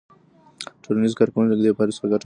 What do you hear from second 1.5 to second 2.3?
له دې پایلو څخه ګټه اخلي.